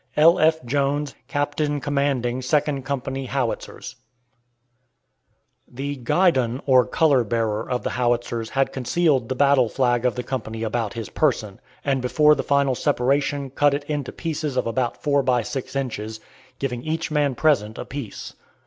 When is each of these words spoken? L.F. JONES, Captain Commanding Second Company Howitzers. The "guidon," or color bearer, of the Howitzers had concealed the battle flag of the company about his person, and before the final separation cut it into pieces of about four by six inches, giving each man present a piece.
L.F. 0.17 0.65
JONES, 0.65 1.13
Captain 1.27 1.79
Commanding 1.79 2.41
Second 2.41 2.81
Company 2.81 3.27
Howitzers. 3.27 3.97
The 5.67 5.97
"guidon," 5.97 6.59
or 6.65 6.87
color 6.87 7.23
bearer, 7.23 7.69
of 7.69 7.83
the 7.83 7.91
Howitzers 7.91 8.49
had 8.49 8.73
concealed 8.73 9.29
the 9.29 9.35
battle 9.35 9.69
flag 9.69 10.03
of 10.03 10.15
the 10.15 10.23
company 10.23 10.63
about 10.63 10.93
his 10.93 11.09
person, 11.09 11.59
and 11.85 12.01
before 12.01 12.33
the 12.33 12.41
final 12.41 12.73
separation 12.73 13.51
cut 13.51 13.75
it 13.75 13.83
into 13.83 14.11
pieces 14.11 14.57
of 14.57 14.65
about 14.65 15.03
four 15.03 15.21
by 15.21 15.43
six 15.43 15.75
inches, 15.75 16.19
giving 16.57 16.81
each 16.81 17.11
man 17.11 17.35
present 17.35 17.77
a 17.77 17.85
piece. 17.85 18.33